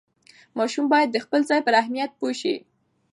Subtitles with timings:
[0.57, 2.55] ماشوم باید د خپل ځای پر اهمیت پوه شي.